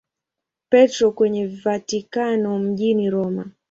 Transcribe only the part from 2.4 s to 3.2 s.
mjini